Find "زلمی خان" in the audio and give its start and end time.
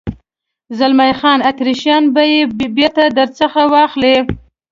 0.77-1.39